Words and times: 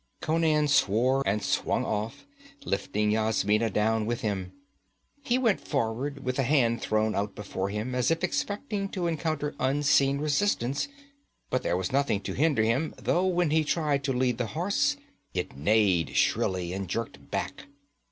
Conan 0.19 0.67
swore 0.67 1.21
and 1.27 1.43
swung 1.43 1.85
off, 1.85 2.25
lifting 2.65 3.11
Yasmina 3.11 3.69
down 3.69 4.07
with 4.07 4.21
him. 4.21 4.51
He 5.21 5.37
went 5.37 5.61
forward, 5.61 6.23
with 6.25 6.39
a 6.39 6.41
hand 6.43 6.81
thrown 6.81 7.13
out 7.13 7.35
before 7.35 7.69
him 7.69 7.93
as 7.93 8.09
if 8.09 8.23
expecting 8.23 8.89
to 8.89 9.05
encounter 9.05 9.53
unseen 9.59 10.17
resistance, 10.17 10.87
but 11.51 11.61
there 11.61 11.77
was 11.77 11.91
nothing 11.93 12.19
to 12.21 12.33
hinder 12.33 12.63
him, 12.63 12.95
though 12.97 13.27
when 13.27 13.51
he 13.51 13.63
tried 13.63 14.03
to 14.05 14.11
lead 14.11 14.39
the 14.39 14.47
horse, 14.57 14.97
it 15.35 15.55
neighed 15.55 16.15
shrilly 16.15 16.73
and 16.73 16.87
jerked 16.87 17.29
back. 17.29 17.67